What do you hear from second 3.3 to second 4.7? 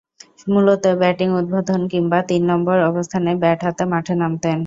Bat হাতে মাঠে নামতেন।